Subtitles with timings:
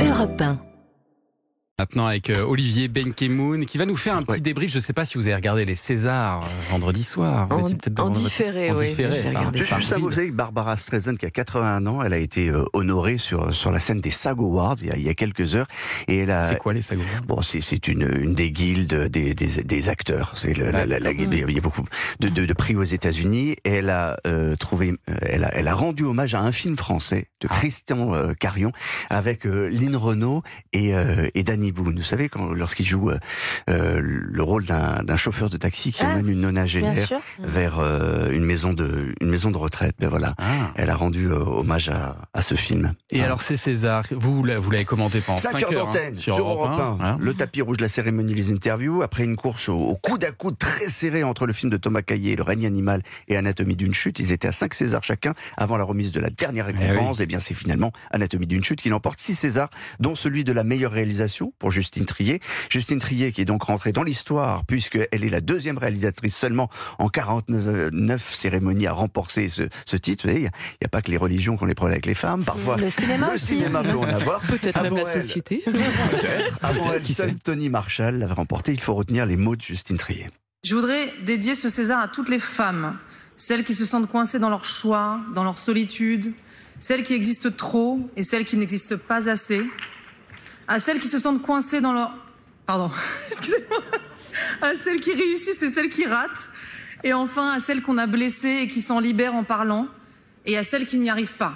[0.00, 0.67] Europe 1.
[1.80, 4.40] Maintenant avec euh, Olivier Benkemoun qui va nous faire un petit Ouais.
[4.40, 4.72] débrief.
[4.72, 7.46] Je ne sais pas si vous avez regardé les Césars euh, vendredi soir.
[7.48, 8.88] Vous En, étiez peut-être en devant votre- différé, en oui.
[8.88, 9.60] différé, J'ai regardé.
[9.60, 12.48] Juste juste ça, vous savez que Barbara Streisand, qui a 81 ans, elle a été
[12.48, 15.14] euh, honorée sur, sur la scène des SAG Awards il y a, il y a
[15.14, 15.68] quelques heures.
[16.08, 19.34] Et elle a, C'est quoi les sagots Bon, c'est c'est une, une des guildes des,
[19.34, 20.32] des, des acteurs.
[20.34, 20.98] C'est le- la, la.
[21.12, 21.84] Il y a beaucoup
[22.18, 23.52] de, de, de prix aux États-Unis.
[23.64, 27.28] Et elle a euh, trouvé, elle a, elle a rendu hommage à un film français
[27.40, 27.54] de Ah.
[27.54, 28.72] Christian euh, Carion
[29.10, 30.42] avec euh, Lynn Renault
[30.72, 31.96] et, euh, et Danny Boone.
[31.96, 33.18] Vous savez quand lorsqu'il joue euh,
[33.68, 37.08] euh, le rôle d'un d'un chauffeur de taxi qui Ah, emmène une nonagénaire
[37.40, 39.94] vers euh, une maison de une maison de retraite.
[39.98, 40.34] Ben voilà.
[40.38, 40.72] Ah.
[40.76, 42.94] Elle a rendu euh, hommage à, à ce film.
[43.10, 43.24] Et Ah.
[43.26, 46.48] alors ces Césars, vous vous l'avez commenté pendant 5 5 heures hein, d'antenne sur, sur
[46.48, 47.04] Europe 1.
[47.04, 47.16] hein.
[47.20, 49.02] Le tapis rouge, la cérémonie, les interviews.
[49.02, 52.02] Après une course au, au coude à coude très serré entre le film de Thomas
[52.02, 54.18] Caillet, Le règne animal et Anatomie d'une chute.
[54.18, 57.20] Ils étaient à 5 Césars chacun avant la remise de la dernière récompense.
[57.20, 60.64] Et bien c'est finalement Anatomie d'une chute qui l'emporte 6 Césars, dont celui de la
[60.64, 62.40] meilleure réalisation pour Justine Trier.
[62.70, 67.08] Justine Trier qui est donc rentrée dans l'histoire puisqu'elle est la deuxième réalisatrice seulement en
[67.08, 70.26] 49 cérémonies à remporter ce, ce titre.
[70.26, 72.14] Vous voyez, Il n'y a, pas que les religions qui ont les problèmes avec les
[72.14, 72.44] femmes.
[72.44, 73.46] Parfois, Le cinéma le aussi.
[73.46, 74.40] cinéma peut en avoir.
[74.48, 75.62] Peut-être même la société.
[75.64, 76.58] Peut-être.
[76.62, 77.36] Avant Peut-être, elle, qui seul sait.
[77.44, 78.72] Tony Marshall l'avait remporté.
[78.72, 80.26] Il faut retenir les mots de Justine Trier.
[80.64, 82.98] Je voudrais dédier ce César à toutes les femmes,
[83.36, 86.32] celles qui se sentent coincées dans leur choix, dans leur solitude,
[86.80, 89.62] celles qui existent trop et celles qui n'existent pas assez,
[90.68, 92.14] à celles qui se sentent coincées dans leur...
[92.66, 92.90] Pardon,
[93.28, 93.78] excusez-moi.
[94.60, 96.48] À celles qui réussissent et celles qui ratent,
[97.02, 99.88] et enfin à celles qu'on a blessées et qui s'en libèrent en parlant,
[100.44, 101.54] et à celles qui n'y arrivent pas.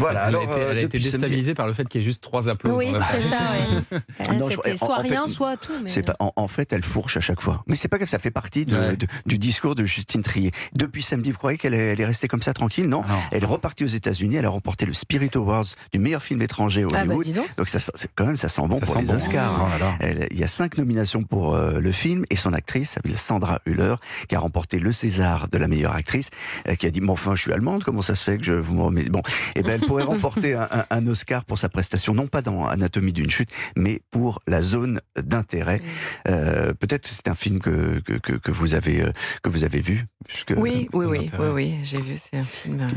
[0.00, 0.22] Voilà.
[0.22, 2.00] elle alors, a été, euh, elle a été depuis samedi- déstabilisée par le fait qu'il
[2.00, 2.98] y ait juste trois applaudissements.
[2.98, 3.36] Oui, c'est ça.
[3.38, 4.36] ouais.
[4.38, 5.72] Non, je- C'était en- soit en fait, rien, soit tout.
[5.82, 7.62] mais- C'est pas, en, en fait, elle fourche à chaque fois.
[7.66, 8.96] Mais c'est pas que ça fait partie de- Ouais.
[8.96, 10.50] de- du discours de Justine Trier.
[10.74, 12.88] Depuis samedi, vous croyez qu'elle est, elle est restée comme ça tranquille?
[12.88, 13.02] Non.
[13.08, 13.18] Ah non.
[13.32, 14.36] Elle est repartie aux États-Unis.
[14.36, 17.26] Elle a remporté le Spirit Awards du meilleur film étranger à Ah bah Hollywood.
[17.26, 17.56] dis donc.
[17.56, 17.78] donc ça,
[18.14, 19.60] quand même, ça sent bon Ça pour sent les bon, Oscars.
[19.60, 19.68] hein.
[20.02, 23.60] Oh il y a cinq nominations pour euh, le film et son actrice s'appelle Sandra
[23.66, 23.94] Hüller
[24.28, 26.30] qui a remporté le César de la meilleure actrice,
[26.68, 28.52] euh, qui a dit "Mais enfin, je suis allemande, comment ça se fait que je
[28.52, 29.04] vous me remets?
[29.04, 29.22] Bon,
[29.56, 32.66] et ben elle pourrait remporter un, un- un Oscar pour sa prestation, non pas dans
[32.66, 35.80] Anatomie d'une chute, mais pour la zone d'intérêt.
[36.28, 39.12] Euh, Peut-être c'est un film que, que, que, vous avez euh,
[39.42, 40.06] que vous avez vu.
[40.26, 42.88] puisque- Oui, oui, oui, oui, oui, j'ai vu, c'est un film euh,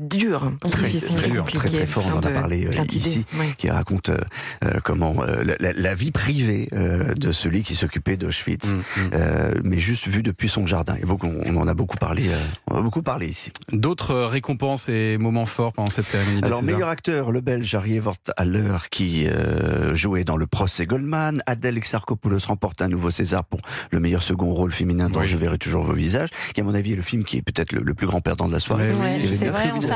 [0.00, 3.24] dur, Très, difficile, très, dur, très, très fort, on en a parlé euh, ici.
[3.38, 3.46] oui.
[3.58, 4.16] qui raconte euh,
[4.64, 10.06] euh, comment euh, la, vie privée euh, de celui qui s'occupait d'Auschwitz, Mm, mais juste
[10.08, 10.94] vu depuis son jardin.
[11.00, 12.36] Et beaucoup, on en a beaucoup parlé, euh,
[12.70, 13.52] on a beaucoup parlé ici.
[13.72, 18.00] D'autres récompenses et moments forts pendant cette cérémonie Alors meilleur acteur, le Belge Harry
[18.36, 21.42] Haller qui euh, jouait dans le procès Goldman.
[21.46, 23.60] Adèle Exarchopoulos remporte un nouveau César pour
[23.90, 25.26] le meilleur second rôle féminin Oui.
[25.26, 27.72] je verrai toujours vos visages, qui à mon avis est le film qui est peut-être
[27.72, 28.92] le, le plus grand perdant de la soirée.
[28.92, 29.26] Oui,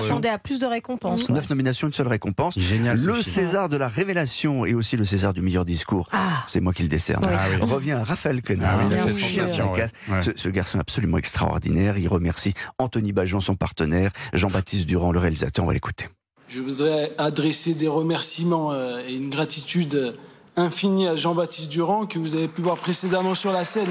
[0.02, 1.28] S'attendait à plus de récompenses.
[1.28, 2.58] Neuf nominations, une seule récompense.
[2.58, 2.96] Génial.
[2.98, 3.22] Le.
[3.22, 6.08] César de la révélation et aussi le César du meilleur discours.
[6.12, 7.24] Ah, C'est moi qui le décerne.
[7.28, 7.56] Ah oui.
[7.70, 8.80] Revient à Raphaël Quenard.
[8.82, 9.72] Ah oui, sensation.
[9.72, 9.86] ouais.
[10.08, 10.22] Ouais.
[10.22, 11.96] Ce, ce garçon absolument extraordinaire.
[11.98, 15.64] Il remercie Anthony Bajon, son partenaire, Jean-Baptiste Durand, le réalisateur.
[15.64, 16.06] On va l'écouter.
[16.48, 20.12] Je voudrais adresser des remerciements euh, et une gratitude euh,
[20.56, 23.88] infinie à Jean-Baptiste Durand, que vous avez pu voir précédemment sur la scène,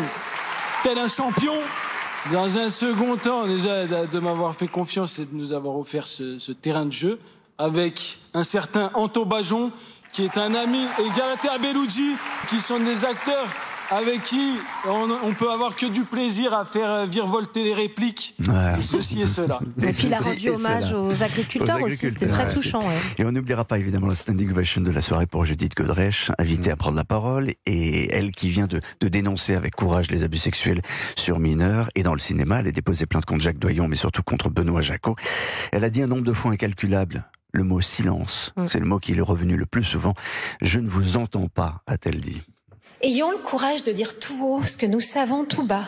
[0.84, 1.54] tel un champion.
[2.32, 6.40] Dans un second temps, déjà, de, m'avoir fait confiance et de nous avoir offert ce,
[6.40, 7.20] ce terrain de jeu,
[7.58, 9.74] avec un certain Anto Bajon,
[10.14, 12.16] qui est un ami, et Galatea Bellucci,
[12.50, 13.48] qui sont des acteurs
[13.96, 14.56] avec qui
[14.88, 18.36] on, on peut avoir que du plaisir à faire euh, virevolter les répliques,
[18.78, 19.60] et ceci et cela.
[19.82, 22.80] et puis il a rendu hommage aux agriculteurs Aux aussi, c'était très ouais, touchant.
[22.80, 22.96] ouais.
[23.18, 26.72] Et on n'oubliera pas évidemment la standing ovation de la soirée pour Judith Godrèche, invitée
[26.72, 30.38] à prendre la parole, et elle qui vient de, de dénoncer avec courage les abus
[30.40, 30.82] sexuels
[31.16, 31.90] sur mineurs.
[31.96, 34.82] Et dans le cinéma, elle a déposé plainte contre Jacques Doyon, mais surtout contre Benoît
[34.82, 35.16] Jacot.
[35.72, 37.26] Elle a dit un nombre de fois incalculable.
[37.56, 38.66] Le mot silence, Mm.
[38.66, 40.16] c'est le mot qui est revenu le plus souvent.
[40.62, 42.42] Je ne vous entends pas, a-t-elle dit.
[43.06, 45.88] Ayons le courage de dire tout haut ce que nous savons tout bas.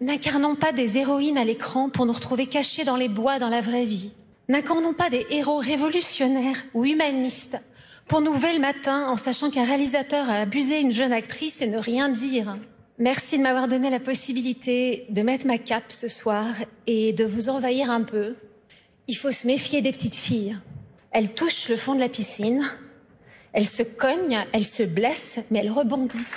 [0.00, 3.60] N'incarnons pas des héroïnes à l'écran pour nous retrouver cachés dans les bois dans la
[3.60, 4.14] vraie vie.
[4.48, 7.58] N'incarnons pas des héros révolutionnaires ou humanistes
[8.06, 11.66] pour nous lever le matin en sachant qu'un réalisateur a abusé une jeune actrice et
[11.66, 12.54] ne rien dire.
[12.96, 16.46] Merci de m'avoir donné la possibilité de mettre ma cape ce soir
[16.86, 18.36] et de vous envahir un peu.
[19.06, 20.56] Il faut se méfier des petites filles.
[21.10, 22.64] Elles touchent le fond de la piscine,
[23.58, 26.36] elles se cognent, elles se blessent, mais elles rebondissent.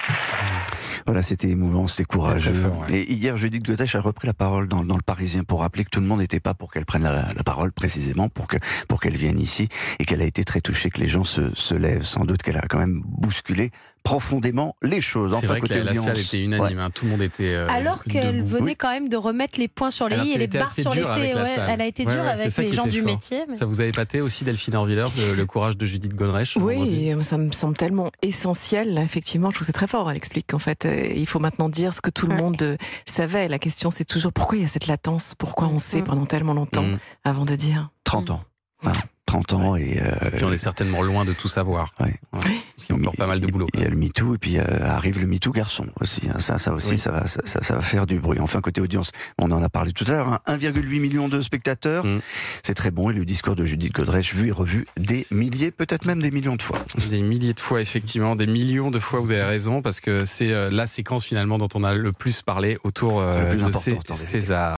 [1.05, 2.51] Voilà, c'était émouvant, c'était courageux.
[2.51, 2.97] Très fort, ouais.
[2.97, 5.91] Et hier, Judith Godrèche a repris la parole dans, dans le Parisien pour rappeler que
[5.91, 8.57] tout le monde n'était pas pour qu'elle prenne la, la parole précisément, pour que
[8.87, 9.69] pour qu'elle vienne ici,
[9.99, 12.01] et qu'elle a été très touchée que les gens se, se lèvent.
[12.01, 13.69] Sans doute qu'elle a quand même bousculé
[14.03, 15.31] profondément les choses.
[15.31, 16.83] C'est Enfin, vrai que la, salle était unanime, ouais.
[16.83, 17.53] hein, tout le monde était.
[17.53, 18.75] euh, Alors qu'elle venait Oui.
[18.77, 21.01] quand même de remettre les points sur les Alors i et les barres sur les
[21.01, 21.07] t.
[21.07, 21.45] ouais.
[21.67, 23.11] Elle a été dure ouais, c'est avec ça les qui gens était du fort.
[23.11, 23.43] métier.
[23.47, 27.09] mais- Ça vous a épaté aussi, Delphine Orviller, le, le courage de Judith vendredi Oui,
[27.09, 28.97] et ça me semble tellement essentiel.
[28.97, 30.09] Effectivement, je trouve que c'est très fort.
[30.09, 32.77] Elle explique qu'en fait, euh, il faut maintenant dire ce que tout le monde euh,
[33.05, 33.47] savait.
[33.47, 35.35] La question, c'est toujours pourquoi il y a cette latence?
[35.37, 36.05] Pourquoi on sait Mm.
[36.05, 36.97] pendant tellement longtemps Mm.
[37.23, 37.89] avant de dire?
[38.03, 38.43] 30 ans.
[38.81, 38.97] Voilà,
[39.31, 39.99] 30 ans et...
[40.01, 41.93] euh, Puis on est certainement loin de tout savoir.
[42.01, 42.13] Ouais.
[42.31, 42.45] Parce
[42.85, 43.67] qu'il y a encore pas mal de boulot.
[43.73, 46.21] Il y a le MeToo et puis euh, arrive le MeToo garçon aussi.
[46.29, 46.39] hein.
[46.39, 46.99] Ça, ça aussi, Oui.
[46.99, 48.39] ça, va, ça, ça- ça va faire du bruit.
[48.39, 50.27] Enfin, côté audience, on en a parlé tout à l'heure.
[50.27, 50.39] hein.
[50.47, 52.05] 1,8 million de spectateurs.
[52.05, 52.19] Mm.
[52.63, 53.09] C'est très bon.
[53.09, 56.55] Et le discours de Judith Godrèche vu et revu des milliers, peut-être même des millions
[56.57, 56.79] de fois.
[57.09, 60.51] Des milliers de fois, effectivement, des millions de fois, vous avez raison, parce que c'est
[60.51, 63.97] euh, la séquence finalement dont on a le plus parlé autour plus de ces.
[64.11, 64.61] César.